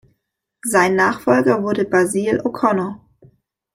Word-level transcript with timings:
Sein 0.63 0.95
Nachfolger 0.95 1.61
wurde 1.61 1.85
Basil 1.85 2.41
O’Connor. 2.43 3.07